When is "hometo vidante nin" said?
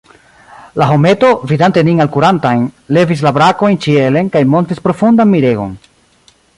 0.93-2.01